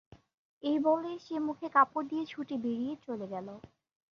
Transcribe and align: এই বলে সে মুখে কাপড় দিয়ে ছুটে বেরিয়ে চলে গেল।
এই 0.63 0.77
বলে 0.79 1.11
সে 1.19 1.35
মুখে 1.39 1.67
কাপড় 1.75 2.05
দিয়ে 2.07 2.23
ছুটে 2.25 2.55
বেরিয়ে 2.57 2.93
চলে 3.05 3.25
গেল। 3.27 3.47